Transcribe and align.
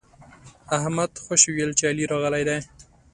احمد 0.77 1.11
خوشي 1.23 1.49
ويل 1.53 1.71
چې 1.77 1.83
علي 1.91 2.05
راغلی 2.11 2.43
دی. 2.49 2.59